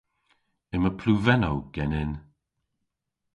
[0.75, 2.11] Yma pluvennow genen.